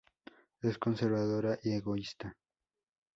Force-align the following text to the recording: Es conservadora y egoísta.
Es 0.63 0.79
conservadora 0.79 1.59
y 1.61 1.73
egoísta. 1.73 2.35